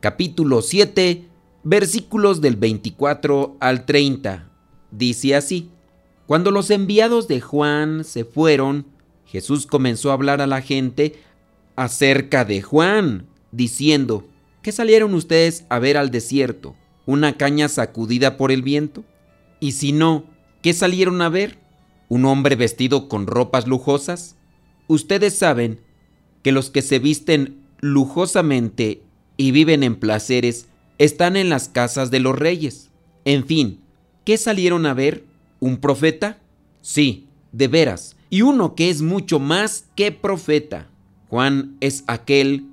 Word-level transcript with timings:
capítulo 0.00 0.62
7, 0.62 1.26
versículos 1.62 2.40
del 2.40 2.56
24 2.56 3.56
al 3.60 3.84
30. 3.84 4.50
Dice 4.90 5.34
así, 5.36 5.70
Cuando 6.26 6.50
los 6.50 6.70
enviados 6.70 7.28
de 7.28 7.40
Juan 7.40 8.04
se 8.04 8.24
fueron, 8.24 8.86
Jesús 9.26 9.66
comenzó 9.66 10.10
a 10.10 10.14
hablar 10.14 10.40
a 10.40 10.46
la 10.46 10.62
gente 10.62 11.16
acerca 11.76 12.44
de 12.44 12.62
Juan, 12.62 13.26
diciendo, 13.52 14.26
¿qué 14.62 14.72
salieron 14.72 15.14
ustedes 15.14 15.66
a 15.68 15.78
ver 15.78 15.98
al 15.98 16.10
desierto? 16.10 16.74
¿Una 17.04 17.36
caña 17.36 17.68
sacudida 17.68 18.36
por 18.38 18.52
el 18.52 18.62
viento? 18.62 19.04
Y 19.60 19.72
si 19.72 19.92
no, 19.92 20.24
¿qué 20.62 20.72
salieron 20.72 21.20
a 21.20 21.28
ver? 21.28 21.58
¿Un 22.08 22.24
hombre 22.24 22.56
vestido 22.56 23.08
con 23.08 23.26
ropas 23.26 23.66
lujosas? 23.66 24.36
Ustedes 24.88 25.36
saben 25.36 25.80
que 26.42 26.52
los 26.52 26.70
que 26.70 26.82
se 26.82 26.98
visten 26.98 27.60
lujosamente 27.80 29.02
y 29.40 29.52
viven 29.52 29.82
en 29.82 29.96
placeres 29.96 30.66
están 30.98 31.34
en 31.34 31.48
las 31.48 31.70
casas 31.70 32.10
de 32.10 32.20
los 32.20 32.38
reyes. 32.38 32.90
En 33.24 33.46
fin, 33.46 33.80
¿qué 34.26 34.36
salieron 34.36 34.84
a 34.84 34.92
ver? 34.92 35.24
¿Un 35.60 35.78
profeta? 35.78 36.42
Sí, 36.82 37.26
de 37.50 37.66
veras, 37.66 38.16
y 38.28 38.42
uno 38.42 38.74
que 38.74 38.90
es 38.90 39.00
mucho 39.00 39.38
más 39.38 39.86
que 39.96 40.12
profeta. 40.12 40.90
Juan 41.30 41.78
es 41.80 42.04
aquel 42.06 42.66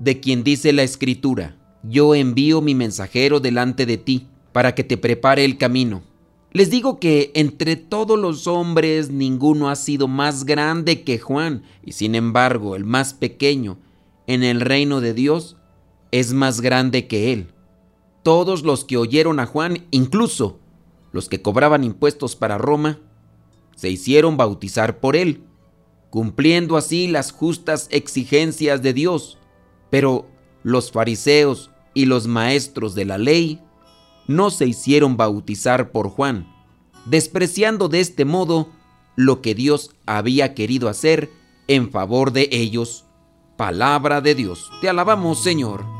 de 0.00 0.18
quien 0.18 0.42
dice 0.42 0.72
la 0.72 0.82
escritura, 0.82 1.56
yo 1.84 2.16
envío 2.16 2.60
mi 2.60 2.74
mensajero 2.74 3.38
delante 3.38 3.86
de 3.86 3.96
ti 3.96 4.26
para 4.50 4.74
que 4.74 4.82
te 4.82 4.96
prepare 4.96 5.44
el 5.44 5.58
camino. 5.58 6.02
Les 6.50 6.70
digo 6.70 6.98
que 6.98 7.30
entre 7.36 7.76
todos 7.76 8.18
los 8.18 8.48
hombres 8.48 9.10
ninguno 9.10 9.70
ha 9.70 9.76
sido 9.76 10.08
más 10.08 10.44
grande 10.44 11.04
que 11.04 11.20
Juan, 11.20 11.62
y 11.84 11.92
sin 11.92 12.16
embargo 12.16 12.74
el 12.74 12.84
más 12.84 13.14
pequeño 13.14 13.78
en 14.26 14.42
el 14.42 14.60
reino 14.60 15.00
de 15.00 15.14
Dios 15.14 15.56
es 16.12 16.32
más 16.32 16.60
grande 16.60 17.06
que 17.06 17.32
él. 17.32 17.52
Todos 18.22 18.62
los 18.62 18.84
que 18.84 18.96
oyeron 18.96 19.40
a 19.40 19.46
Juan, 19.46 19.86
incluso 19.90 20.60
los 21.12 21.28
que 21.28 21.42
cobraban 21.42 21.84
impuestos 21.84 22.36
para 22.36 22.58
Roma, 22.58 23.00
se 23.74 23.88
hicieron 23.88 24.36
bautizar 24.36 25.00
por 25.00 25.16
él, 25.16 25.44
cumpliendo 26.10 26.76
así 26.76 27.08
las 27.08 27.32
justas 27.32 27.88
exigencias 27.90 28.82
de 28.82 28.92
Dios. 28.92 29.38
Pero 29.88 30.26
los 30.62 30.92
fariseos 30.92 31.70
y 31.94 32.04
los 32.04 32.26
maestros 32.26 32.94
de 32.94 33.04
la 33.04 33.18
ley 33.18 33.60
no 34.26 34.50
se 34.50 34.66
hicieron 34.66 35.16
bautizar 35.16 35.90
por 35.90 36.08
Juan, 36.08 36.46
despreciando 37.06 37.88
de 37.88 38.00
este 38.00 38.24
modo 38.24 38.68
lo 39.16 39.40
que 39.40 39.54
Dios 39.54 39.90
había 40.06 40.54
querido 40.54 40.88
hacer 40.88 41.30
en 41.68 41.90
favor 41.90 42.32
de 42.32 42.48
ellos. 42.52 43.06
Palabra 43.56 44.20
de 44.20 44.34
Dios. 44.34 44.70
Te 44.80 44.88
alabamos, 44.88 45.42
Señor. 45.42 45.99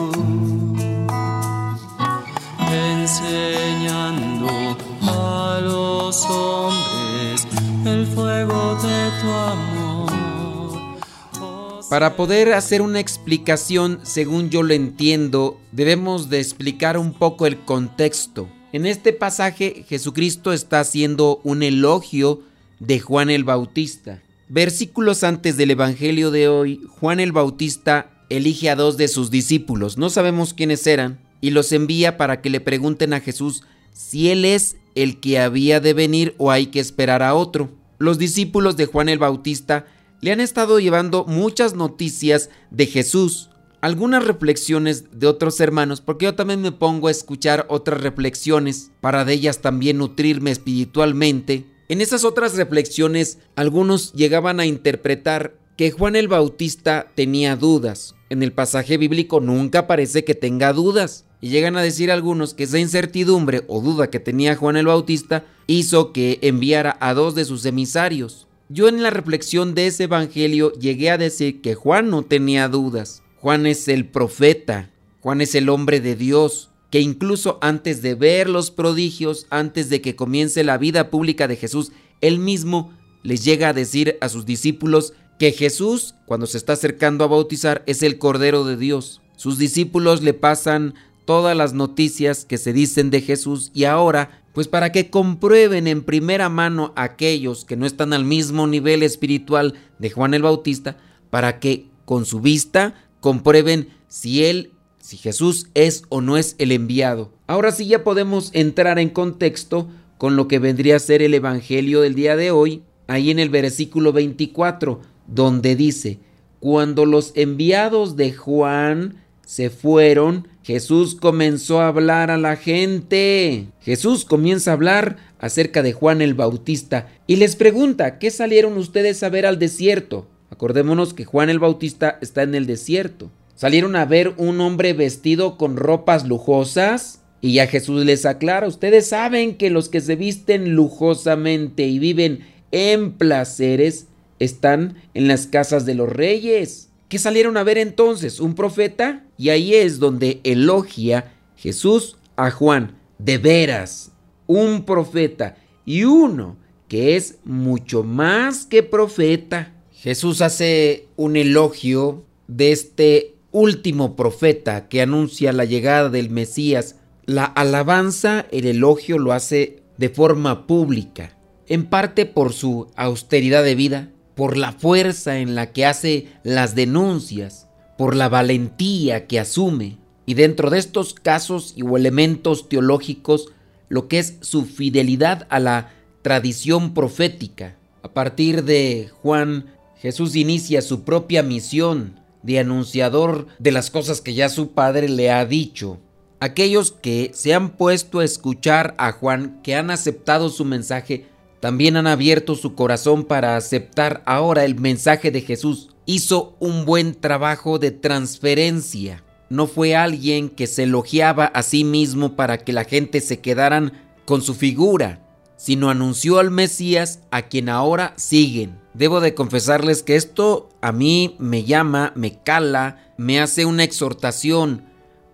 Para 11.89 12.15
poder 12.15 12.53
hacer 12.53 12.81
una 12.81 13.01
explicación, 13.01 13.99
según 14.03 14.49
yo 14.49 14.63
lo 14.63 14.73
entiendo, 14.73 15.59
debemos 15.73 16.29
de 16.29 16.39
explicar 16.39 16.97
un 16.97 17.13
poco 17.13 17.45
el 17.45 17.59
contexto. 17.59 18.47
En 18.71 18.85
este 18.85 19.11
pasaje 19.11 19.83
Jesucristo 19.89 20.53
está 20.53 20.79
haciendo 20.79 21.41
un 21.43 21.63
elogio 21.63 22.43
de 22.79 23.01
Juan 23.01 23.29
el 23.29 23.43
Bautista. 23.43 24.21
Versículos 24.47 25.25
antes 25.25 25.57
del 25.57 25.71
Evangelio 25.71 26.31
de 26.31 26.47
hoy, 26.47 26.81
Juan 26.87 27.19
el 27.19 27.33
Bautista 27.33 28.09
elige 28.29 28.69
a 28.69 28.77
dos 28.77 28.95
de 28.95 29.09
sus 29.09 29.29
discípulos. 29.29 29.97
No 29.97 30.09
sabemos 30.09 30.53
quiénes 30.53 30.87
eran, 30.87 31.19
y 31.41 31.49
los 31.49 31.73
envía 31.73 32.15
para 32.15 32.41
que 32.41 32.49
le 32.49 32.61
pregunten 32.61 33.13
a 33.13 33.19
Jesús 33.19 33.63
si 33.91 34.29
él 34.29 34.45
es 34.45 34.77
el 34.95 35.19
que 35.19 35.39
había 35.39 35.79
de 35.81 35.93
venir 35.93 36.35
o 36.37 36.51
hay 36.51 36.67
que 36.67 36.79
esperar 36.79 37.21
a 37.23 37.33
otro. 37.33 37.80
Los 38.01 38.17
discípulos 38.17 38.77
de 38.77 38.87
Juan 38.87 39.09
el 39.09 39.19
Bautista 39.19 39.85
le 40.21 40.31
han 40.31 40.39
estado 40.39 40.79
llevando 40.79 41.23
muchas 41.25 41.75
noticias 41.75 42.49
de 42.71 42.87
Jesús, 42.87 43.51
algunas 43.79 44.25
reflexiones 44.25 45.05
de 45.11 45.27
otros 45.27 45.59
hermanos, 45.59 46.01
porque 46.01 46.25
yo 46.25 46.33
también 46.33 46.63
me 46.63 46.71
pongo 46.71 47.09
a 47.09 47.11
escuchar 47.11 47.67
otras 47.69 48.01
reflexiones 48.01 48.89
para 49.01 49.23
de 49.23 49.33
ellas 49.33 49.61
también 49.61 49.99
nutrirme 49.99 50.49
espiritualmente. 50.49 51.67
En 51.89 52.01
esas 52.01 52.25
otras 52.25 52.55
reflexiones, 52.55 53.37
algunos 53.55 54.13
llegaban 54.13 54.59
a 54.59 54.65
interpretar 54.65 55.53
que 55.77 55.91
Juan 55.91 56.15
el 56.15 56.27
Bautista 56.27 57.11
tenía 57.13 57.55
dudas. 57.55 58.15
En 58.31 58.41
el 58.41 58.51
pasaje 58.51 58.97
bíblico 58.97 59.41
nunca 59.41 59.85
parece 59.85 60.23
que 60.23 60.33
tenga 60.33 60.73
dudas. 60.73 61.25
Y 61.41 61.49
llegan 61.49 61.75
a 61.75 61.81
decir 61.81 62.11
algunos 62.11 62.53
que 62.53 62.63
esa 62.63 62.79
incertidumbre 62.79 63.63
o 63.67 63.81
duda 63.81 64.11
que 64.11 64.19
tenía 64.19 64.55
Juan 64.55 64.77
el 64.77 64.85
Bautista 64.85 65.43
hizo 65.65 66.13
que 66.13 66.37
enviara 66.43 66.97
a 66.99 67.15
dos 67.15 67.33
de 67.33 67.45
sus 67.45 67.65
emisarios. 67.65 68.47
Yo 68.69 68.87
en 68.87 69.01
la 69.01 69.09
reflexión 69.09 69.73
de 69.73 69.87
ese 69.87 70.03
evangelio 70.03 70.71
llegué 70.73 71.09
a 71.09 71.17
decir 71.17 71.61
que 71.61 71.75
Juan 71.75 72.09
no 72.09 72.23
tenía 72.23 72.69
dudas. 72.69 73.23
Juan 73.39 73.65
es 73.65 73.87
el 73.87 74.07
profeta, 74.07 74.91
Juan 75.19 75.41
es 75.41 75.55
el 75.55 75.67
hombre 75.69 75.99
de 75.99 76.15
Dios, 76.15 76.69
que 76.91 76.99
incluso 76.99 77.57
antes 77.61 78.01
de 78.01 78.13
ver 78.15 78.47
los 78.47 78.69
prodigios, 78.69 79.47
antes 79.49 79.89
de 79.89 79.99
que 79.99 80.15
comience 80.15 80.63
la 80.63 80.77
vida 80.77 81.09
pública 81.09 81.47
de 81.47 81.55
Jesús, 81.55 81.91
él 82.21 82.37
mismo 82.37 82.93
les 83.23 83.43
llega 83.43 83.69
a 83.69 83.73
decir 83.73 84.17
a 84.21 84.29
sus 84.29 84.45
discípulos 84.45 85.13
que 85.39 85.51
Jesús, 85.51 86.13
cuando 86.27 86.45
se 86.45 86.57
está 86.57 86.73
acercando 86.73 87.23
a 87.23 87.27
bautizar, 87.27 87.83
es 87.87 88.03
el 88.03 88.19
Cordero 88.19 88.63
de 88.63 88.77
Dios. 88.77 89.21
Sus 89.37 89.57
discípulos 89.57 90.21
le 90.21 90.35
pasan 90.35 90.93
todas 91.31 91.55
las 91.55 91.71
noticias 91.71 92.43
que 92.43 92.57
se 92.57 92.73
dicen 92.73 93.09
de 93.09 93.21
Jesús 93.21 93.71
y 93.73 93.85
ahora, 93.85 94.43
pues 94.51 94.67
para 94.67 94.91
que 94.91 95.09
comprueben 95.09 95.87
en 95.87 96.03
primera 96.03 96.49
mano 96.49 96.91
aquellos 96.97 97.63
que 97.63 97.77
no 97.77 97.85
están 97.85 98.11
al 98.11 98.25
mismo 98.25 98.67
nivel 98.67 99.01
espiritual 99.01 99.75
de 99.97 100.09
Juan 100.09 100.33
el 100.33 100.41
Bautista, 100.41 100.97
para 101.29 101.61
que 101.61 101.85
con 102.03 102.25
su 102.25 102.41
vista 102.41 102.95
comprueben 103.21 103.87
si 104.09 104.43
él, 104.43 104.73
si 104.99 105.15
Jesús 105.15 105.69
es 105.73 106.03
o 106.09 106.19
no 106.19 106.35
es 106.35 106.55
el 106.57 106.73
enviado. 106.73 107.31
Ahora 107.47 107.71
sí 107.71 107.85
ya 107.85 108.03
podemos 108.03 108.49
entrar 108.53 108.99
en 108.99 109.07
contexto 109.07 109.87
con 110.17 110.35
lo 110.35 110.49
que 110.49 110.59
vendría 110.59 110.97
a 110.97 110.99
ser 110.99 111.21
el 111.21 111.33
Evangelio 111.33 112.01
del 112.01 112.13
día 112.13 112.35
de 112.35 112.51
hoy, 112.51 112.83
ahí 113.07 113.31
en 113.31 113.39
el 113.39 113.49
versículo 113.49 114.11
24, 114.11 114.99
donde 115.27 115.77
dice, 115.77 116.19
cuando 116.59 117.05
los 117.05 117.31
enviados 117.35 118.17
de 118.17 118.33
Juan 118.33 119.23
se 119.45 119.69
fueron, 119.69 120.49
Jesús 120.63 121.15
comenzó 121.15 121.81
a 121.81 121.87
hablar 121.87 122.29
a 122.29 122.37
la 122.37 122.55
gente. 122.55 123.67
Jesús 123.81 124.25
comienza 124.25 124.71
a 124.71 124.73
hablar 124.75 125.17
acerca 125.39 125.81
de 125.81 125.93
Juan 125.93 126.21
el 126.21 126.35
Bautista 126.35 127.07
y 127.25 127.37
les 127.37 127.55
pregunta, 127.55 128.19
¿qué 128.19 128.29
salieron 128.29 128.77
ustedes 128.77 129.23
a 129.23 129.29
ver 129.29 129.45
al 129.47 129.57
desierto? 129.57 130.27
Acordémonos 130.51 131.15
que 131.15 131.25
Juan 131.25 131.49
el 131.49 131.59
Bautista 131.59 132.19
está 132.21 132.43
en 132.43 132.53
el 132.53 132.67
desierto. 132.67 133.31
Salieron 133.55 133.95
a 133.95 134.05
ver 134.05 134.33
un 134.37 134.61
hombre 134.61 134.93
vestido 134.93 135.57
con 135.57 135.77
ropas 135.77 136.27
lujosas 136.27 137.21
y 137.41 137.53
ya 137.53 137.65
Jesús 137.65 138.05
les 138.05 138.27
aclara, 138.27 138.67
ustedes 138.67 139.07
saben 139.07 139.55
que 139.57 139.71
los 139.71 139.89
que 139.89 139.99
se 139.99 140.15
visten 140.15 140.75
lujosamente 140.75 141.87
y 141.87 141.97
viven 141.97 142.45
en 142.71 143.13
placeres 143.13 144.05
están 144.37 144.95
en 145.15 145.27
las 145.27 145.47
casas 145.47 145.87
de 145.87 145.95
los 145.95 146.07
reyes. 146.07 146.90
¿Qué 147.11 147.19
salieron 147.19 147.57
a 147.57 147.63
ver 147.63 147.77
entonces? 147.77 148.39
¿Un 148.39 148.55
profeta? 148.55 149.25
Y 149.37 149.49
ahí 149.49 149.75
es 149.75 149.99
donde 149.99 150.39
elogia 150.45 151.33
Jesús 151.57 152.15
a 152.37 152.51
Juan. 152.51 153.01
De 153.17 153.37
veras, 153.37 154.13
un 154.47 154.85
profeta 154.85 155.57
y 155.83 156.05
uno 156.05 156.55
que 156.87 157.17
es 157.17 157.39
mucho 157.43 158.03
más 158.03 158.65
que 158.65 158.81
profeta. 158.81 159.73
Jesús 159.91 160.41
hace 160.41 161.09
un 161.17 161.35
elogio 161.35 162.23
de 162.47 162.71
este 162.71 163.35
último 163.51 164.15
profeta 164.15 164.87
que 164.87 165.01
anuncia 165.01 165.51
la 165.51 165.65
llegada 165.65 166.09
del 166.09 166.29
Mesías. 166.29 166.95
La 167.25 167.43
alabanza, 167.43 168.45
el 168.51 168.65
elogio 168.65 169.19
lo 169.19 169.33
hace 169.33 169.83
de 169.97 170.07
forma 170.07 170.65
pública, 170.65 171.37
en 171.67 171.87
parte 171.87 172.25
por 172.25 172.53
su 172.53 172.87
austeridad 172.95 173.65
de 173.65 173.75
vida, 173.75 174.11
por 174.41 174.57
la 174.57 174.71
fuerza 174.71 175.37
en 175.37 175.53
la 175.53 175.71
que 175.71 175.85
hace 175.85 176.29
las 176.41 176.73
denuncias, 176.73 177.67
por 177.95 178.15
la 178.15 178.27
valentía 178.27 179.27
que 179.27 179.39
asume, 179.39 179.99
y 180.25 180.33
dentro 180.33 180.71
de 180.71 180.79
estos 180.79 181.13
casos 181.13 181.73
y 181.75 181.83
o 181.83 181.95
elementos 181.95 182.67
teológicos, 182.67 183.49
lo 183.87 184.07
que 184.07 184.17
es 184.17 184.37
su 184.41 184.65
fidelidad 184.65 185.45
a 185.51 185.59
la 185.59 185.91
tradición 186.23 186.95
profética. 186.95 187.77
A 188.01 188.15
partir 188.15 188.63
de 188.63 189.11
Juan, 189.21 189.67
Jesús 189.97 190.35
inicia 190.35 190.81
su 190.81 191.03
propia 191.03 191.43
misión 191.43 192.19
de 192.41 192.57
anunciador 192.57 193.45
de 193.59 193.71
las 193.71 193.91
cosas 193.91 194.21
que 194.21 194.33
ya 194.33 194.49
su 194.49 194.71
padre 194.71 195.07
le 195.07 195.29
ha 195.29 195.45
dicho. 195.45 195.99
Aquellos 196.39 196.91
que 196.91 197.29
se 197.35 197.53
han 197.53 197.77
puesto 197.77 198.17
a 198.17 198.25
escuchar 198.25 198.95
a 198.97 199.11
Juan, 199.11 199.61
que 199.61 199.75
han 199.75 199.91
aceptado 199.91 200.49
su 200.49 200.65
mensaje, 200.65 201.27
también 201.61 201.95
han 201.95 202.07
abierto 202.07 202.55
su 202.55 202.73
corazón 202.73 203.23
para 203.23 203.55
aceptar 203.55 204.23
ahora 204.25 204.65
el 204.65 204.79
mensaje 204.79 205.29
de 205.29 205.41
Jesús. 205.41 205.89
Hizo 206.07 206.55
un 206.59 206.85
buen 206.85 207.13
trabajo 207.13 207.77
de 207.77 207.91
transferencia. 207.91 209.23
No 209.49 209.67
fue 209.67 209.95
alguien 209.95 210.49
que 210.49 210.65
se 210.65 210.83
elogiaba 210.83 211.45
a 211.45 211.61
sí 211.61 211.83
mismo 211.83 212.35
para 212.35 212.57
que 212.57 212.73
la 212.73 212.83
gente 212.83 213.21
se 213.21 213.41
quedaran 213.41 213.93
con 214.25 214.41
su 214.41 214.55
figura, 214.55 215.27
sino 215.55 215.91
anunció 215.91 216.39
al 216.39 216.49
Mesías 216.49 217.19
a 217.29 217.43
quien 217.43 217.69
ahora 217.69 218.15
siguen. 218.17 218.79
Debo 218.95 219.19
de 219.21 219.35
confesarles 219.35 220.01
que 220.01 220.15
esto 220.15 220.69
a 220.81 220.91
mí 220.91 221.35
me 221.37 221.63
llama, 221.63 222.11
me 222.15 222.41
cala, 222.41 223.13
me 223.17 223.39
hace 223.39 223.65
una 223.65 223.83
exhortación, 223.83 224.85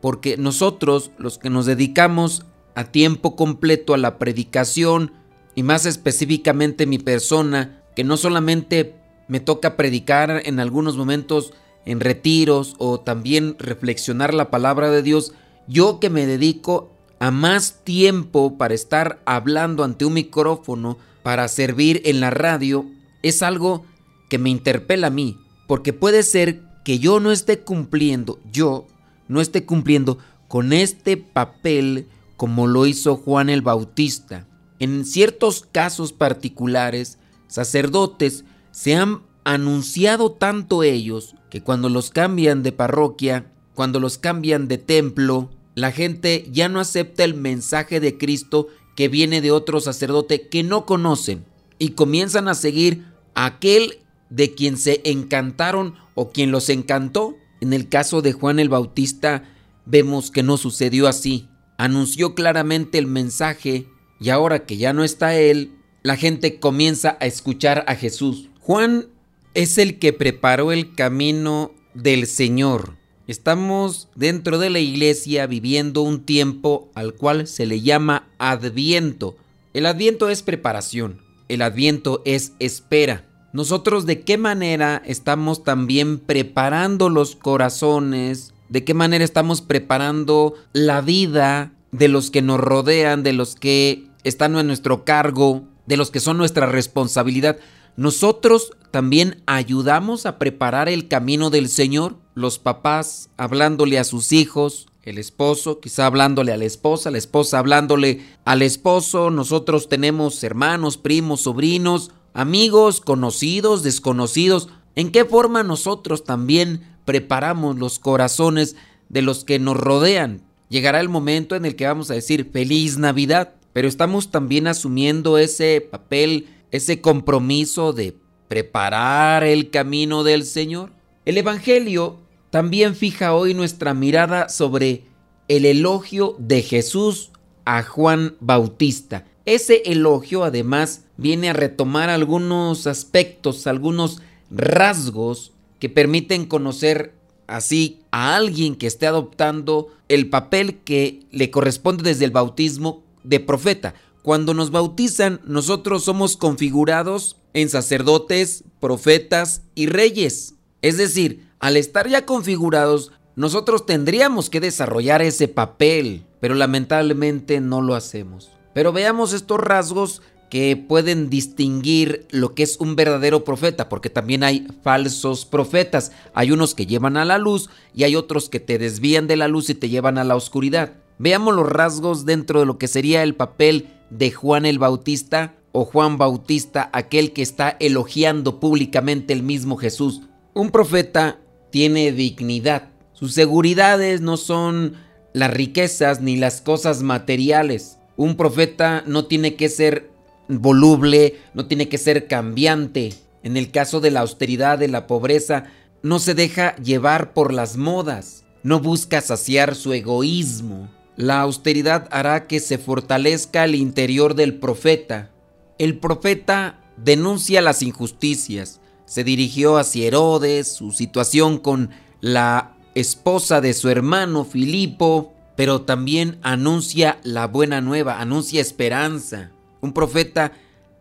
porque 0.01 0.35
nosotros, 0.35 1.11
los 1.17 1.37
que 1.37 1.49
nos 1.49 1.65
dedicamos 1.65 2.43
a 2.75 2.83
tiempo 2.83 3.37
completo 3.37 3.93
a 3.93 3.97
la 3.97 4.19
predicación, 4.19 5.13
y 5.57 5.63
más 5.63 5.87
específicamente 5.87 6.85
mi 6.85 6.99
persona, 6.99 7.81
que 7.95 8.03
no 8.03 8.15
solamente 8.15 8.93
me 9.27 9.39
toca 9.39 9.75
predicar 9.75 10.43
en 10.45 10.59
algunos 10.59 10.97
momentos 10.97 11.51
en 11.83 11.99
retiros 11.99 12.75
o 12.77 12.99
también 12.99 13.55
reflexionar 13.57 14.35
la 14.35 14.51
palabra 14.51 14.91
de 14.91 15.01
Dios, 15.01 15.33
yo 15.67 15.99
que 15.99 16.11
me 16.11 16.27
dedico 16.27 16.91
a 17.17 17.31
más 17.31 17.83
tiempo 17.83 18.59
para 18.59 18.75
estar 18.75 19.19
hablando 19.25 19.83
ante 19.83 20.05
un 20.05 20.13
micrófono, 20.13 20.99
para 21.23 21.47
servir 21.47 22.03
en 22.05 22.19
la 22.19 22.29
radio, 22.29 22.85
es 23.23 23.41
algo 23.41 23.83
que 24.29 24.37
me 24.37 24.51
interpela 24.51 25.07
a 25.07 25.09
mí, 25.09 25.39
porque 25.67 25.91
puede 25.91 26.21
ser 26.21 26.61
que 26.85 26.99
yo 26.99 27.19
no 27.19 27.31
esté 27.31 27.61
cumpliendo, 27.61 28.39
yo 28.51 28.85
no 29.27 29.41
esté 29.41 29.65
cumpliendo 29.65 30.19
con 30.47 30.71
este 30.71 31.17
papel 31.17 32.09
como 32.35 32.67
lo 32.67 32.85
hizo 32.85 33.15
Juan 33.15 33.49
el 33.49 33.63
Bautista. 33.63 34.45
En 34.79 35.05
ciertos 35.05 35.65
casos 35.71 36.13
particulares, 36.13 37.17
sacerdotes 37.47 38.43
se 38.71 38.95
han 38.95 39.21
anunciado 39.43 40.31
tanto 40.31 40.83
ellos 40.83 41.35
que 41.49 41.61
cuando 41.61 41.89
los 41.89 42.09
cambian 42.09 42.63
de 42.63 42.71
parroquia, 42.71 43.51
cuando 43.73 43.99
los 43.99 44.17
cambian 44.17 44.67
de 44.67 44.77
templo, 44.77 45.49
la 45.73 45.91
gente 45.91 46.47
ya 46.51 46.69
no 46.69 46.79
acepta 46.79 47.23
el 47.23 47.33
mensaje 47.33 47.99
de 47.99 48.17
Cristo 48.17 48.67
que 48.95 49.07
viene 49.07 49.41
de 49.41 49.51
otro 49.51 49.79
sacerdote 49.79 50.47
que 50.47 50.63
no 50.63 50.85
conocen 50.85 51.45
y 51.79 51.89
comienzan 51.89 52.47
a 52.47 52.55
seguir 52.55 53.05
a 53.35 53.45
aquel 53.45 53.99
de 54.29 54.55
quien 54.55 54.77
se 54.77 55.01
encantaron 55.05 55.93
o 56.15 56.31
quien 56.31 56.51
los 56.51 56.69
encantó. 56.69 57.35
En 57.61 57.73
el 57.73 57.89
caso 57.89 58.21
de 58.21 58.33
Juan 58.33 58.59
el 58.59 58.69
Bautista 58.69 59.43
vemos 59.85 60.31
que 60.31 60.43
no 60.43 60.57
sucedió 60.57 61.07
así. 61.07 61.47
Anunció 61.77 62.33
claramente 62.33 62.97
el 62.97 63.05
mensaje 63.07 63.87
y 64.19 64.29
ahora 64.29 64.65
que 64.65 64.77
ya 64.77 64.93
no 64.93 65.03
está 65.03 65.35
Él, 65.35 65.71
la 66.03 66.15
gente 66.15 66.59
comienza 66.59 67.17
a 67.19 67.25
escuchar 67.25 67.83
a 67.87 67.95
Jesús. 67.95 68.49
Juan 68.61 69.07
es 69.53 69.77
el 69.77 69.99
que 69.99 70.13
preparó 70.13 70.71
el 70.71 70.93
camino 70.95 71.71
del 71.93 72.27
Señor. 72.27 72.95
Estamos 73.27 74.07
dentro 74.15 74.57
de 74.57 74.69
la 74.69 74.79
iglesia 74.79 75.47
viviendo 75.47 76.01
un 76.01 76.23
tiempo 76.23 76.89
al 76.95 77.13
cual 77.13 77.47
se 77.47 77.65
le 77.65 77.81
llama 77.81 78.27
adviento. 78.37 79.35
El 79.73 79.85
adviento 79.85 80.29
es 80.29 80.43
preparación, 80.43 81.21
el 81.49 81.61
adviento 81.61 82.21
es 82.23 82.53
espera. 82.59 83.25
Nosotros 83.51 84.05
de 84.05 84.21
qué 84.21 84.37
manera 84.37 85.01
estamos 85.05 85.63
también 85.63 86.19
preparando 86.19 87.09
los 87.09 87.35
corazones, 87.35 88.53
de 88.69 88.83
qué 88.83 88.93
manera 88.93 89.25
estamos 89.25 89.61
preparando 89.61 90.53
la 90.71 91.01
vida 91.01 91.73
de 91.91 92.07
los 92.07 92.31
que 92.31 92.41
nos 92.41 92.59
rodean, 92.59 93.23
de 93.23 93.33
los 93.33 93.55
que 93.55 94.06
están 94.23 94.55
a 94.55 94.63
nuestro 94.63 95.05
cargo, 95.05 95.63
de 95.85 95.97
los 95.97 96.11
que 96.11 96.19
son 96.19 96.37
nuestra 96.37 96.65
responsabilidad. 96.65 97.57
Nosotros 97.95 98.71
también 98.91 99.41
ayudamos 99.47 100.25
a 100.25 100.37
preparar 100.37 100.89
el 100.89 101.07
camino 101.07 101.49
del 101.49 101.69
Señor, 101.69 102.17
los 102.35 102.59
papás 102.59 103.29
hablándole 103.37 103.97
a 103.97 104.03
sus 104.03 104.31
hijos, 104.31 104.87
el 105.03 105.17
esposo 105.17 105.79
quizá 105.79 106.05
hablándole 106.05 106.51
a 106.51 106.57
la 106.57 106.65
esposa, 106.65 107.11
la 107.11 107.17
esposa 107.17 107.59
hablándole 107.59 108.25
al 108.43 108.61
esposo, 108.61 109.29
nosotros 109.31 109.87
tenemos 109.87 110.43
hermanos, 110.43 110.97
primos, 110.97 111.41
sobrinos, 111.41 112.11
amigos, 112.33 112.99
conocidos, 113.01 113.83
desconocidos. 113.83 114.67
¿En 114.95 115.11
qué 115.11 115.23
forma 115.23 115.63
nosotros 115.63 116.25
también 116.25 116.97
preparamos 117.05 117.77
los 117.77 117.99
corazones 117.99 118.75
de 119.07 119.21
los 119.21 119.45
que 119.45 119.59
nos 119.59 119.77
rodean? 119.77 120.41
Llegará 120.69 120.99
el 120.99 121.07
momento 121.07 121.55
en 121.55 121.65
el 121.65 121.75
que 121.75 121.87
vamos 121.87 122.11
a 122.11 122.15
decir 122.15 122.49
feliz 122.51 122.97
Navidad, 122.97 123.53
pero 123.77 123.87
estamos 123.87 124.31
también 124.31 124.65
asumiendo 124.65 125.37
ese 125.37 125.81
papel, 125.81 126.47
ese 126.71 126.99
compromiso 126.99 127.93
de 127.93 128.15
preparar 128.47 129.43
el 129.43 129.69
camino 129.69 130.23
del 130.23 130.45
Señor. 130.45 130.89
El 131.25 131.37
Evangelio 131.37 132.17
también 132.49 132.95
fija 132.95 133.35
hoy 133.35 133.53
nuestra 133.53 133.93
mirada 133.93 134.49
sobre 134.49 135.03
el 135.47 135.63
elogio 135.63 136.35
de 136.39 136.63
Jesús 136.63 137.29
a 137.65 137.83
Juan 137.83 138.35
Bautista. 138.39 139.25
Ese 139.45 139.83
elogio 139.85 140.43
además 140.43 141.03
viene 141.15 141.51
a 141.51 141.53
retomar 141.53 142.09
algunos 142.09 142.87
aspectos, 142.87 143.67
algunos 143.67 144.23
rasgos 144.49 145.51
que 145.77 145.89
permiten 145.89 146.47
conocer 146.47 147.13
así 147.45 147.99
a 148.09 148.37
alguien 148.37 148.75
que 148.75 148.87
esté 148.87 149.05
adoptando 149.05 149.89
el 150.09 150.31
papel 150.31 150.79
que 150.79 151.19
le 151.29 151.51
corresponde 151.51 152.01
desde 152.01 152.25
el 152.25 152.31
bautismo 152.31 153.05
de 153.23 153.39
profeta. 153.39 153.93
Cuando 154.21 154.53
nos 154.53 154.71
bautizan, 154.71 155.39
nosotros 155.45 156.03
somos 156.03 156.35
configurados 156.37 157.37
en 157.53 157.69
sacerdotes, 157.69 158.63
profetas 158.79 159.61
y 159.73 159.87
reyes. 159.87 160.55
Es 160.81 160.97
decir, 160.97 161.47
al 161.59 161.77
estar 161.77 162.07
ya 162.07 162.25
configurados, 162.25 163.11
nosotros 163.35 163.85
tendríamos 163.85 164.49
que 164.49 164.59
desarrollar 164.59 165.21
ese 165.21 165.47
papel, 165.47 166.25
pero 166.39 166.55
lamentablemente 166.55 167.61
no 167.61 167.81
lo 167.81 167.95
hacemos. 167.95 168.51
Pero 168.73 168.91
veamos 168.91 169.33
estos 169.33 169.59
rasgos 169.59 170.21
que 170.49 170.77
pueden 170.77 171.29
distinguir 171.29 172.25
lo 172.31 172.53
que 172.53 172.63
es 172.63 172.77
un 172.79 172.95
verdadero 172.95 173.43
profeta, 173.43 173.89
porque 173.89 174.09
también 174.09 174.43
hay 174.43 174.67
falsos 174.83 175.45
profetas. 175.45 176.11
Hay 176.33 176.51
unos 176.51 176.73
que 176.73 176.85
llevan 176.85 177.17
a 177.17 177.25
la 177.25 177.37
luz 177.37 177.69
y 177.93 178.03
hay 178.03 178.15
otros 178.15 178.49
que 178.49 178.59
te 178.59 178.77
desvían 178.77 179.27
de 179.27 179.35
la 179.35 179.47
luz 179.47 179.69
y 179.69 179.75
te 179.75 179.89
llevan 179.89 180.17
a 180.17 180.23
la 180.23 180.35
oscuridad. 180.35 180.93
Veamos 181.19 181.55
los 181.55 181.67
rasgos 181.67 182.25
dentro 182.25 182.59
de 182.59 182.65
lo 182.65 182.77
que 182.77 182.87
sería 182.87 183.23
el 183.23 183.35
papel 183.35 183.89
de 184.09 184.31
Juan 184.31 184.65
el 184.65 184.79
Bautista 184.79 185.55
o 185.71 185.85
Juan 185.85 186.17
Bautista, 186.17 186.89
aquel 186.93 187.33
que 187.33 187.41
está 187.41 187.75
elogiando 187.79 188.59
públicamente 188.59 189.33
el 189.33 189.43
mismo 189.43 189.77
Jesús. 189.77 190.21
Un 190.53 190.71
profeta 190.71 191.39
tiene 191.71 192.11
dignidad. 192.11 192.89
Sus 193.13 193.33
seguridades 193.33 194.21
no 194.21 194.37
son 194.37 194.95
las 195.33 195.51
riquezas 195.51 196.21
ni 196.21 196.37
las 196.37 196.61
cosas 196.61 197.03
materiales. 197.03 197.99
Un 198.15 198.35
profeta 198.35 199.03
no 199.05 199.25
tiene 199.25 199.55
que 199.55 199.69
ser 199.69 200.09
voluble, 200.47 201.35
no 201.53 201.67
tiene 201.67 201.89
que 201.89 201.97
ser 201.97 202.27
cambiante. 202.27 203.13
En 203.43 203.57
el 203.57 203.71
caso 203.71 203.99
de 203.99 204.11
la 204.11 204.21
austeridad, 204.21 204.79
de 204.79 204.87
la 204.87 205.07
pobreza, 205.07 205.65
no 206.01 206.19
se 206.19 206.33
deja 206.33 206.75
llevar 206.77 207.33
por 207.33 207.53
las 207.53 207.77
modas, 207.77 208.45
no 208.63 208.79
busca 208.79 209.21
saciar 209.21 209.75
su 209.75 209.93
egoísmo. 209.93 210.89
La 211.17 211.41
austeridad 211.41 212.07
hará 212.11 212.45
que 212.45 212.59
se 212.59 212.77
fortalezca 212.77 213.65
el 213.65 213.73
interior 213.75 214.35
del 214.35 214.59
profeta. 214.59 215.31
El 215.79 215.97
profeta 215.97 216.79
denuncia 216.95 217.61
las 217.61 217.81
injusticias, 217.81 218.79
se 219.07 219.23
dirigió 219.23 219.77
hacia 219.77 220.05
Herodes, 220.05 220.67
su 220.67 220.91
situación 220.91 221.57
con 221.57 221.89
la 222.19 222.75
esposa 222.93 223.61
de 223.61 223.73
su 223.73 223.89
hermano 223.89 224.43
Filipo, 224.43 225.33
pero 225.55 225.81
también 225.81 226.37
anuncia 226.43 227.17
la 227.23 227.47
buena 227.47 227.81
nueva, 227.81 228.19
anuncia 228.19 228.61
esperanza. 228.61 229.51
Un 229.81 229.93
profeta 229.93 230.51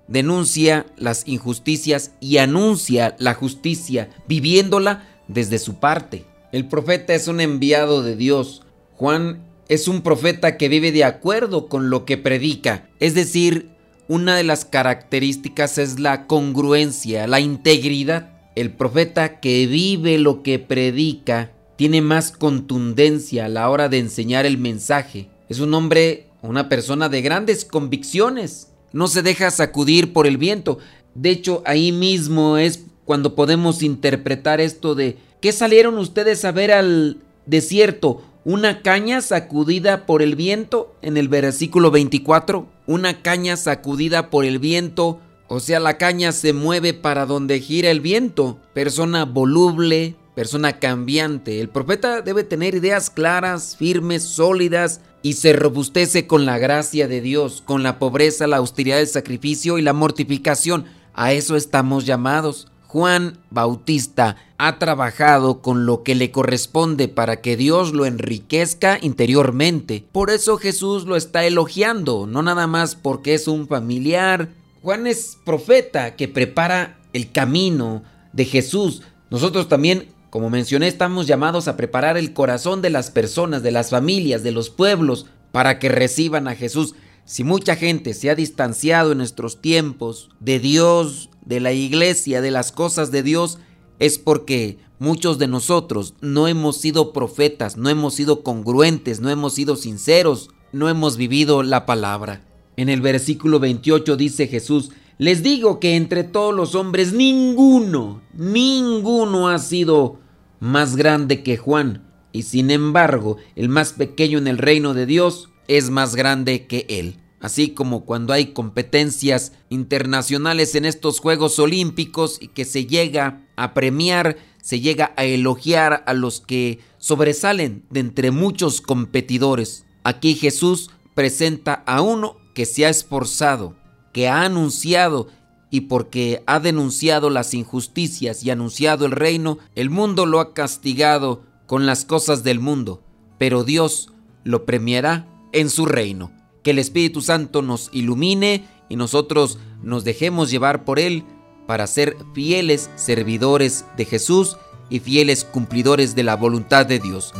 denuncia 0.08 0.86
las 0.96 1.26
injusticias 1.26 2.12
y 2.20 2.38
anuncia 2.38 3.16
la 3.18 3.34
justicia, 3.34 4.08
viviéndola 4.28 5.06
desde 5.26 5.58
su 5.58 5.74
parte. 5.74 6.24
El 6.52 6.68
profeta 6.68 7.12
es 7.12 7.26
un 7.28 7.40
enviado 7.40 8.02
de 8.02 8.14
Dios. 8.14 8.62
Juan 8.94 9.45
es 9.68 9.88
un 9.88 10.02
profeta 10.02 10.56
que 10.56 10.68
vive 10.68 10.92
de 10.92 11.04
acuerdo 11.04 11.68
con 11.68 11.90
lo 11.90 12.04
que 12.04 12.16
predica, 12.16 12.88
es 13.00 13.14
decir, 13.14 13.76
una 14.08 14.36
de 14.36 14.44
las 14.44 14.64
características 14.64 15.78
es 15.78 15.98
la 15.98 16.26
congruencia, 16.28 17.26
la 17.26 17.40
integridad. 17.40 18.30
El 18.54 18.70
profeta 18.70 19.40
que 19.40 19.66
vive 19.66 20.18
lo 20.18 20.44
que 20.44 20.60
predica 20.60 21.50
tiene 21.74 22.00
más 22.02 22.30
contundencia 22.30 23.46
a 23.46 23.48
la 23.48 23.68
hora 23.68 23.88
de 23.88 23.98
enseñar 23.98 24.46
el 24.46 24.58
mensaje. 24.58 25.28
Es 25.48 25.58
un 25.58 25.74
hombre, 25.74 26.28
una 26.40 26.68
persona 26.68 27.08
de 27.08 27.20
grandes 27.20 27.64
convicciones. 27.64 28.68
No 28.92 29.08
se 29.08 29.22
deja 29.22 29.50
sacudir 29.50 30.12
por 30.12 30.28
el 30.28 30.36
viento. 30.36 30.78
De 31.16 31.30
hecho, 31.30 31.62
ahí 31.66 31.90
mismo 31.90 32.58
es 32.58 32.84
cuando 33.04 33.34
podemos 33.34 33.82
interpretar 33.82 34.60
esto 34.60 34.94
de 34.94 35.16
¿qué 35.40 35.50
salieron 35.50 35.98
ustedes 35.98 36.44
a 36.44 36.52
ver 36.52 36.70
al 36.70 37.18
desierto? 37.44 38.22
¿Una 38.48 38.80
caña 38.80 39.22
sacudida 39.22 40.06
por 40.06 40.22
el 40.22 40.36
viento? 40.36 40.94
En 41.02 41.16
el 41.16 41.26
versículo 41.26 41.90
24 41.90 42.68
una 42.86 43.20
caña 43.20 43.56
sacudida 43.56 44.30
por 44.30 44.44
el 44.44 44.60
viento, 44.60 45.18
o 45.48 45.58
sea, 45.58 45.80
la 45.80 45.98
caña 45.98 46.30
se 46.30 46.52
mueve 46.52 46.94
para 46.94 47.26
donde 47.26 47.58
gira 47.58 47.90
el 47.90 48.00
viento. 48.00 48.60
Persona 48.72 49.24
voluble, 49.24 50.14
persona 50.36 50.78
cambiante. 50.78 51.60
El 51.60 51.70
profeta 51.70 52.22
debe 52.22 52.44
tener 52.44 52.76
ideas 52.76 53.10
claras, 53.10 53.74
firmes, 53.76 54.22
sólidas 54.22 55.00
y 55.22 55.32
se 55.32 55.52
robustece 55.52 56.28
con 56.28 56.46
la 56.46 56.58
gracia 56.58 57.08
de 57.08 57.20
Dios, 57.20 57.64
con 57.66 57.82
la 57.82 57.98
pobreza, 57.98 58.46
la 58.46 58.58
austeridad 58.58 58.98
del 58.98 59.08
sacrificio 59.08 59.76
y 59.76 59.82
la 59.82 59.92
mortificación. 59.92 60.84
A 61.14 61.32
eso 61.32 61.56
estamos 61.56 62.06
llamados. 62.06 62.68
Juan 62.96 63.36
Bautista 63.50 64.36
ha 64.56 64.78
trabajado 64.78 65.60
con 65.60 65.84
lo 65.84 66.02
que 66.02 66.14
le 66.14 66.30
corresponde 66.30 67.08
para 67.08 67.42
que 67.42 67.54
Dios 67.54 67.92
lo 67.92 68.06
enriquezca 68.06 68.98
interiormente. 69.02 70.06
Por 70.12 70.30
eso 70.30 70.56
Jesús 70.56 71.04
lo 71.04 71.14
está 71.14 71.44
elogiando, 71.44 72.26
no 72.26 72.42
nada 72.42 72.66
más 72.66 72.94
porque 72.94 73.34
es 73.34 73.48
un 73.48 73.68
familiar. 73.68 74.48
Juan 74.80 75.06
es 75.06 75.36
profeta 75.44 76.16
que 76.16 76.26
prepara 76.26 76.96
el 77.12 77.30
camino 77.32 78.02
de 78.32 78.46
Jesús. 78.46 79.02
Nosotros 79.28 79.68
también, 79.68 80.08
como 80.30 80.48
mencioné, 80.48 80.88
estamos 80.88 81.26
llamados 81.26 81.68
a 81.68 81.76
preparar 81.76 82.16
el 82.16 82.32
corazón 82.32 82.80
de 82.80 82.88
las 82.88 83.10
personas, 83.10 83.62
de 83.62 83.72
las 83.72 83.90
familias, 83.90 84.42
de 84.42 84.52
los 84.52 84.70
pueblos, 84.70 85.26
para 85.52 85.78
que 85.78 85.90
reciban 85.90 86.48
a 86.48 86.54
Jesús. 86.54 86.94
Si 87.26 87.44
mucha 87.44 87.76
gente 87.76 88.14
se 88.14 88.30
ha 88.30 88.34
distanciado 88.34 89.12
en 89.12 89.18
nuestros 89.18 89.60
tiempos 89.60 90.30
de 90.40 90.60
Dios, 90.60 91.28
de 91.46 91.60
la 91.60 91.72
iglesia, 91.72 92.42
de 92.42 92.50
las 92.50 92.72
cosas 92.72 93.10
de 93.10 93.22
Dios, 93.22 93.58
es 93.98 94.18
porque 94.18 94.78
muchos 94.98 95.38
de 95.38 95.48
nosotros 95.48 96.14
no 96.20 96.48
hemos 96.48 96.76
sido 96.76 97.12
profetas, 97.12 97.76
no 97.76 97.88
hemos 97.88 98.14
sido 98.14 98.42
congruentes, 98.42 99.20
no 99.20 99.30
hemos 99.30 99.54
sido 99.54 99.76
sinceros, 99.76 100.50
no 100.72 100.88
hemos 100.88 101.16
vivido 101.16 101.62
la 101.62 101.86
palabra. 101.86 102.44
En 102.76 102.88
el 102.88 103.00
versículo 103.00 103.58
28 103.60 104.16
dice 104.16 104.48
Jesús, 104.48 104.90
les 105.18 105.42
digo 105.42 105.80
que 105.80 105.96
entre 105.96 106.24
todos 106.24 106.54
los 106.54 106.74
hombres 106.74 107.14
ninguno, 107.14 108.20
ninguno 108.34 109.48
ha 109.48 109.58
sido 109.58 110.18
más 110.60 110.96
grande 110.96 111.42
que 111.42 111.56
Juan, 111.56 112.02
y 112.32 112.42
sin 112.42 112.70
embargo 112.70 113.38
el 113.54 113.70
más 113.70 113.94
pequeño 113.94 114.36
en 114.36 114.46
el 114.46 114.58
reino 114.58 114.92
de 114.92 115.06
Dios 115.06 115.48
es 115.68 115.88
más 115.88 116.16
grande 116.16 116.66
que 116.66 116.84
él 116.90 117.18
así 117.40 117.70
como 117.70 118.04
cuando 118.04 118.32
hay 118.32 118.52
competencias 118.52 119.52
internacionales 119.68 120.74
en 120.74 120.84
estos 120.84 121.20
Juegos 121.20 121.58
Olímpicos 121.58 122.38
y 122.40 122.48
que 122.48 122.64
se 122.64 122.86
llega 122.86 123.46
a 123.56 123.74
premiar, 123.74 124.36
se 124.62 124.80
llega 124.80 125.12
a 125.16 125.24
elogiar 125.24 126.02
a 126.06 126.14
los 126.14 126.40
que 126.40 126.80
sobresalen 126.98 127.84
de 127.90 128.00
entre 128.00 128.30
muchos 128.30 128.80
competidores. 128.80 129.84
Aquí 130.02 130.34
Jesús 130.34 130.90
presenta 131.14 131.74
a 131.86 132.00
uno 132.00 132.36
que 132.54 132.64
se 132.66 132.86
ha 132.86 132.88
esforzado, 132.88 133.76
que 134.12 134.28
ha 134.28 134.42
anunciado 134.42 135.28
y 135.70 135.82
porque 135.82 136.42
ha 136.46 136.60
denunciado 136.60 137.28
las 137.28 137.52
injusticias 137.54 138.42
y 138.44 138.50
anunciado 138.50 139.04
el 139.04 139.12
reino, 139.12 139.58
el 139.74 139.90
mundo 139.90 140.24
lo 140.24 140.40
ha 140.40 140.54
castigado 140.54 141.44
con 141.66 141.86
las 141.86 142.04
cosas 142.04 142.44
del 142.44 142.60
mundo, 142.60 143.02
pero 143.38 143.64
Dios 143.64 144.12
lo 144.44 144.64
premiará 144.64 145.28
en 145.52 145.68
su 145.68 145.84
reino 145.84 146.35
que 146.66 146.72
el 146.72 146.80
Espíritu 146.80 147.22
Santo 147.22 147.62
nos 147.62 147.90
ilumine 147.92 148.66
y 148.88 148.96
nosotros 148.96 149.60
nos 149.84 150.02
dejemos 150.02 150.50
llevar 150.50 150.84
por 150.84 150.98
Él 150.98 151.22
para 151.68 151.86
ser 151.86 152.16
fieles 152.34 152.90
servidores 152.96 153.84
de 153.96 154.04
Jesús 154.04 154.56
y 154.90 154.98
fieles 154.98 155.44
cumplidores 155.44 156.16
de 156.16 156.24
la 156.24 156.34
voluntad 156.34 156.84
de 156.84 156.98
Dios. 156.98 157.32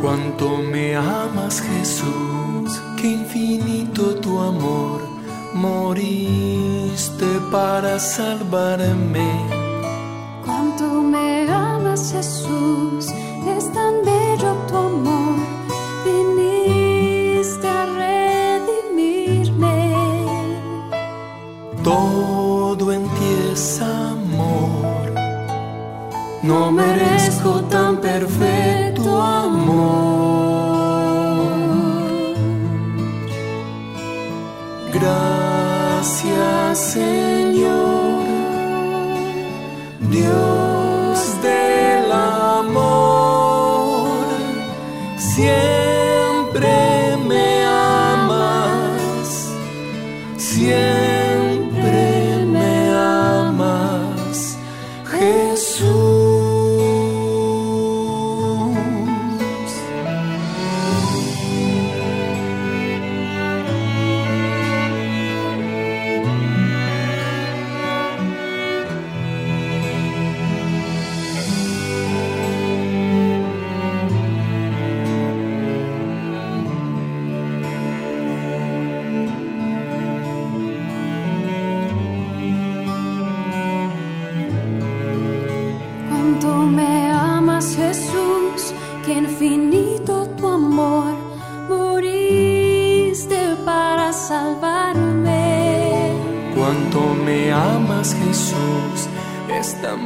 Cuánto 0.00 0.58
me 0.58 0.96
amas 0.96 1.62
Jesús, 1.62 2.82
qué 3.00 3.12
infinito 3.12 4.16
tu 4.16 4.40
amor, 4.40 5.00
moriste 5.54 7.26
para 7.52 8.00
salvarme. 8.00 9.30
Cuánto 10.44 11.02
me 11.02 11.48
amas 11.48 12.10
Jesús, 12.10 13.14
es 13.48 13.72
tan 13.72 13.94
bello 14.04 14.54
tu 14.68 14.76
amor, 14.76 15.36
viniste 16.04 17.68
a 17.68 17.86
redimirme. 18.02 19.78
Todo 21.82 22.92
en 22.92 23.02
ti 23.16 23.30
es 23.52 23.80
amor, 23.80 25.12
no 26.42 26.70
merezco 26.72 27.60
tan 27.70 27.96
perfecto 27.98 29.22
amor. 29.22 29.94
Gracias 34.92 36.78
Señor, 36.78 38.24
Dios 40.10 40.53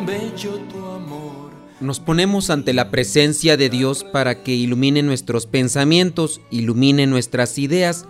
bello 0.06 0.58
tu 0.70 0.84
amor. 0.84 1.50
Nos 1.80 2.00
ponemos 2.00 2.50
ante 2.50 2.72
la 2.72 2.90
presencia 2.90 3.56
de 3.56 3.70
Dios 3.70 4.04
para 4.04 4.42
que 4.42 4.54
ilumine 4.54 5.02
nuestros 5.02 5.46
pensamientos, 5.46 6.40
ilumine 6.50 7.06
nuestras 7.06 7.58
ideas 7.58 8.06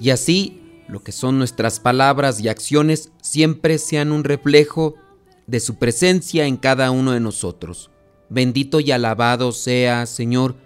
y 0.00 0.10
así 0.10 0.60
lo 0.88 1.02
que 1.02 1.12
son 1.12 1.38
nuestras 1.38 1.80
palabras 1.80 2.40
y 2.40 2.48
acciones, 2.48 3.12
siempre 3.20 3.78
sean 3.78 4.10
un 4.10 4.24
reflejo 4.24 4.94
de 5.46 5.60
su 5.60 5.76
presencia 5.76 6.46
en 6.46 6.56
cada 6.56 6.90
uno 6.90 7.12
de 7.12 7.20
nosotros. 7.20 7.90
Bendito 8.30 8.80
y 8.80 8.90
alabado 8.90 9.52
sea, 9.52 10.06
Señor, 10.06 10.56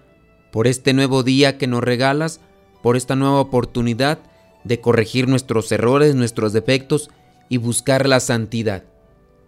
por 0.53 0.67
este 0.67 0.93
nuevo 0.93 1.23
día 1.23 1.59
que 1.59 1.67
nos 1.67 1.83
regalas, 1.83 2.41
por 2.83 2.97
esta 2.97 3.17
nueva 3.17 3.41
oportunidad 3.41 4.21
de 4.65 4.81
corregir 4.81 5.29
nuestros 5.29 5.71
errores, 5.73 6.15
nuestros 6.15 6.53
defectos 6.53 7.11
y 7.49 7.57
buscar 7.57 8.09
la 8.09 8.21
santidad. 8.21 8.85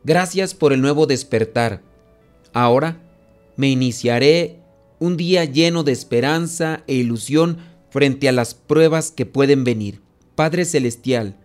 Gracias 0.04 0.52
por 0.52 0.74
el 0.74 0.82
nuevo 0.82 1.06
despertar. 1.06 1.80
Ahora 2.52 3.00
me 3.56 3.70
iniciaré 3.70 4.60
un 4.98 5.16
día 5.16 5.46
lleno 5.46 5.82
de 5.82 5.92
esperanza 5.92 6.84
e 6.86 6.94
ilusión 6.94 7.56
frente 7.88 8.28
a 8.28 8.32
las 8.32 8.54
pruebas 8.54 9.10
que 9.10 9.24
pueden 9.24 9.64
venir. 9.64 10.02
Padre 10.34 10.66
Celestial, 10.66 11.36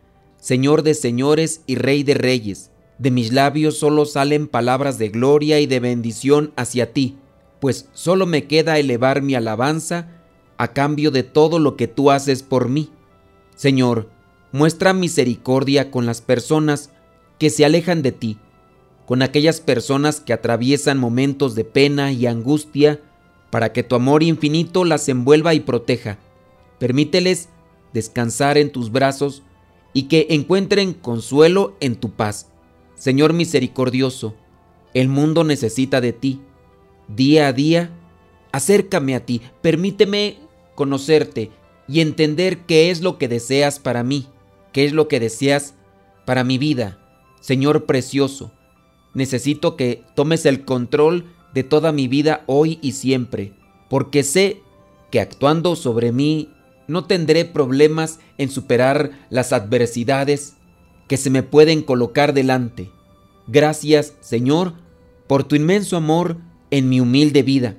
Señor 0.41 0.83
de 0.83 0.93
señores 0.93 1.61
y 1.67 1.75
Rey 1.75 2.03
de 2.03 2.15
reyes, 2.15 2.71
de 2.97 3.11
mis 3.11 3.31
labios 3.31 3.77
solo 3.77 4.05
salen 4.05 4.47
palabras 4.47 4.97
de 4.97 5.07
gloria 5.07 5.61
y 5.61 5.65
de 5.67 5.79
bendición 5.79 6.51
hacia 6.57 6.91
ti, 6.91 7.15
pues 7.61 7.87
solo 7.93 8.25
me 8.25 8.45
queda 8.45 8.77
elevar 8.77 9.21
mi 9.21 9.35
alabanza 9.35 10.09
a 10.57 10.73
cambio 10.73 11.11
de 11.11 11.23
todo 11.23 11.59
lo 11.59 11.77
que 11.77 11.87
tú 11.87 12.11
haces 12.11 12.43
por 12.43 12.67
mí. 12.67 12.89
Señor, 13.55 14.09
muestra 14.51 14.91
misericordia 14.91 15.91
con 15.91 16.05
las 16.05 16.21
personas 16.21 16.89
que 17.37 17.49
se 17.49 17.63
alejan 17.63 18.01
de 18.01 18.11
ti, 18.11 18.37
con 19.09 19.23
aquellas 19.23 19.59
personas 19.59 20.19
que 20.19 20.33
atraviesan 20.33 20.99
momentos 20.99 21.55
de 21.55 21.63
pena 21.63 22.11
y 22.11 22.27
angustia, 22.27 23.01
para 23.49 23.73
que 23.73 23.81
tu 23.81 23.95
amor 23.95 24.21
infinito 24.21 24.85
las 24.85 25.09
envuelva 25.09 25.55
y 25.55 25.61
proteja. 25.61 26.19
Permíteles 26.77 27.49
descansar 27.91 28.59
en 28.59 28.71
tus 28.71 28.91
brazos 28.91 29.41
y 29.93 30.03
que 30.03 30.27
encuentren 30.29 30.93
consuelo 30.93 31.75
en 31.79 31.95
tu 31.95 32.11
paz. 32.11 32.51
Señor 32.93 33.33
misericordioso, 33.33 34.35
el 34.93 35.07
mundo 35.07 35.43
necesita 35.43 36.01
de 36.01 36.13
ti. 36.13 36.41
Día 37.07 37.47
a 37.47 37.53
día, 37.53 37.89
acércame 38.51 39.15
a 39.15 39.25
ti, 39.25 39.41
permíteme 39.63 40.37
conocerte 40.75 41.49
y 41.87 42.01
entender 42.01 42.59
qué 42.67 42.91
es 42.91 43.01
lo 43.01 43.17
que 43.17 43.27
deseas 43.27 43.79
para 43.79 44.03
mí, 44.03 44.27
qué 44.71 44.85
es 44.85 44.93
lo 44.93 45.07
que 45.07 45.19
deseas 45.19 45.73
para 46.27 46.43
mi 46.43 46.59
vida. 46.59 46.99
Señor 47.41 47.87
precioso, 47.87 48.51
necesito 49.13 49.75
que 49.75 50.03
tomes 50.15 50.45
el 50.45 50.65
control 50.65 51.25
de 51.53 51.63
toda 51.63 51.91
mi 51.91 52.07
vida 52.07 52.43
hoy 52.45 52.79
y 52.81 52.93
siempre, 52.93 53.53
porque 53.89 54.23
sé 54.23 54.61
que 55.11 55.19
actuando 55.19 55.75
sobre 55.75 56.11
mí 56.11 56.49
no 56.87 57.05
tendré 57.05 57.45
problemas 57.45 58.19
en 58.37 58.49
superar 58.49 59.11
las 59.29 59.53
adversidades 59.53 60.55
que 61.07 61.17
se 61.17 61.29
me 61.29 61.43
pueden 61.43 61.81
colocar 61.81 62.33
delante. 62.33 62.91
Gracias, 63.47 64.15
Señor, 64.19 64.73
por 65.27 65.43
tu 65.43 65.55
inmenso 65.55 65.97
amor 65.97 66.37
en 66.71 66.89
mi 66.89 66.99
humilde 66.99 67.43
vida, 67.43 67.77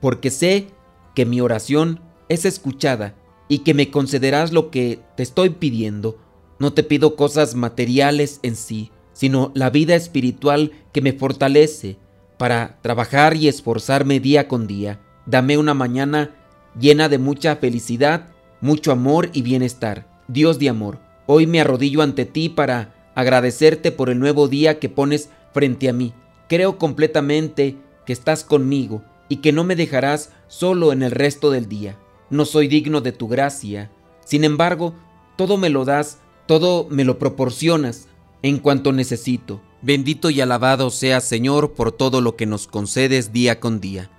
porque 0.00 0.30
sé 0.30 0.68
que 1.14 1.24
mi 1.24 1.40
oración 1.40 2.00
es 2.28 2.44
escuchada 2.44 3.14
y 3.48 3.58
que 3.60 3.74
me 3.74 3.90
concederás 3.90 4.52
lo 4.52 4.70
que 4.70 5.00
te 5.16 5.22
estoy 5.22 5.50
pidiendo. 5.50 6.18
No 6.58 6.72
te 6.72 6.82
pido 6.82 7.16
cosas 7.16 7.54
materiales 7.54 8.40
en 8.42 8.56
sí, 8.56 8.90
sino 9.16 9.50
la 9.54 9.70
vida 9.70 9.94
espiritual 9.94 10.72
que 10.92 11.00
me 11.00 11.14
fortalece 11.14 11.96
para 12.36 12.76
trabajar 12.82 13.34
y 13.34 13.48
esforzarme 13.48 14.20
día 14.20 14.46
con 14.46 14.66
día. 14.66 15.00
Dame 15.24 15.56
una 15.56 15.72
mañana 15.72 16.32
llena 16.78 17.08
de 17.08 17.16
mucha 17.16 17.56
felicidad, 17.56 18.28
mucho 18.60 18.92
amor 18.92 19.30
y 19.32 19.40
bienestar. 19.40 20.06
Dios 20.28 20.58
de 20.58 20.68
amor, 20.68 20.98
hoy 21.24 21.46
me 21.46 21.62
arrodillo 21.62 22.02
ante 22.02 22.26
ti 22.26 22.50
para 22.50 22.94
agradecerte 23.14 23.90
por 23.90 24.10
el 24.10 24.18
nuevo 24.18 24.48
día 24.48 24.78
que 24.78 24.90
pones 24.90 25.30
frente 25.54 25.88
a 25.88 25.94
mí. 25.94 26.12
Creo 26.46 26.76
completamente 26.76 27.78
que 28.04 28.12
estás 28.12 28.44
conmigo 28.44 29.02
y 29.30 29.36
que 29.36 29.50
no 29.50 29.64
me 29.64 29.76
dejarás 29.76 30.30
solo 30.46 30.92
en 30.92 31.02
el 31.02 31.10
resto 31.10 31.50
del 31.50 31.70
día. 31.70 31.98
No 32.28 32.44
soy 32.44 32.68
digno 32.68 33.00
de 33.00 33.12
tu 33.12 33.28
gracia. 33.28 33.90
Sin 34.26 34.44
embargo, 34.44 34.92
todo 35.36 35.56
me 35.56 35.70
lo 35.70 35.86
das, 35.86 36.18
todo 36.44 36.86
me 36.90 37.04
lo 37.04 37.18
proporcionas 37.18 38.08
en 38.42 38.58
cuanto 38.58 38.92
necesito. 38.92 39.60
Bendito 39.82 40.30
y 40.30 40.40
alabado 40.40 40.90
sea 40.90 41.20
Señor 41.20 41.74
por 41.74 41.92
todo 41.92 42.20
lo 42.20 42.36
que 42.36 42.46
nos 42.46 42.66
concedes 42.66 43.32
día 43.32 43.60
con 43.60 43.80
día. 43.80 44.10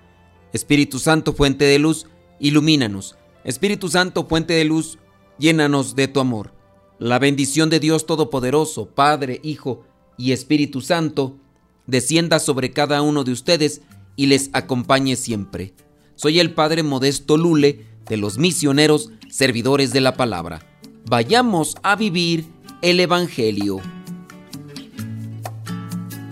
Espíritu 0.53 0.99
Santo, 0.99 1.33
fuente 1.33 1.65
de 1.65 1.79
luz, 1.79 2.07
ilumínanos. 2.39 3.17
Espíritu 3.43 3.89
Santo, 3.89 4.25
fuente 4.27 4.53
de 4.53 4.65
luz, 4.65 4.97
llénanos 5.37 5.95
de 5.95 6.07
tu 6.07 6.19
amor. 6.19 6.53
La 6.99 7.19
bendición 7.19 7.69
de 7.69 7.79
Dios 7.79 8.05
Todopoderoso, 8.05 8.87
Padre, 8.87 9.39
Hijo 9.43 9.83
y 10.17 10.31
Espíritu 10.31 10.81
Santo, 10.81 11.37
descienda 11.85 12.39
sobre 12.39 12.71
cada 12.71 13.01
uno 13.01 13.23
de 13.23 13.31
ustedes 13.31 13.81
y 14.15 14.27
les 14.27 14.49
acompañe 14.53 15.15
siempre. 15.15 15.73
Soy 16.15 16.39
el 16.39 16.53
Padre 16.53 16.83
Modesto 16.83 17.37
Lule 17.37 17.85
de 18.09 18.17
los 18.17 18.37
misioneros 18.37 19.11
servidores 19.29 19.93
de 19.93 20.01
la 20.01 20.15
palabra. 20.15 20.65
Vayamos 21.05 21.75
a 21.83 21.95
vivir 21.95 22.45
el 22.81 22.99
Evangelio. 22.99 23.79